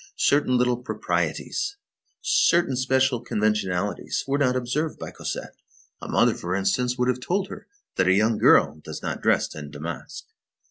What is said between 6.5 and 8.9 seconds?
instance, would have told her that a young girl